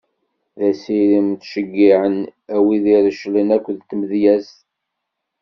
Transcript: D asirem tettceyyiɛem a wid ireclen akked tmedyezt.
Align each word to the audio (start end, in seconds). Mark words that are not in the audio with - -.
D 0.59 0.61
asirem 0.69 1.27
tettceyyiɛem 1.33 2.17
a 2.55 2.57
wid 2.65 2.85
ireclen 2.95 3.49
akked 3.55 3.77
tmedyezt. 3.89 4.57